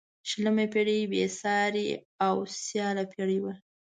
شلمه 0.29 0.65
پيړۍ 0.73 0.99
بې 1.11 1.23
سیارې 1.39 1.87
او 2.25 2.35
سیاله 2.65 3.03
پيړۍ 3.11 3.39
وه. 3.43 3.53